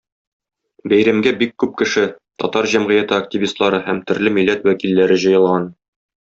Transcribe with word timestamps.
Бәйрәмгә 0.93 1.33
бик 1.41 1.53
күп 1.63 1.75
кеше- 1.81 2.05
татар 2.43 2.69
җәмгыяте 2.73 3.15
активистлары 3.19 3.83
һәм 3.91 4.01
төрле 4.09 4.35
милләт 4.41 4.67
вәкилләре 4.73 5.21
җыелган. 5.27 5.71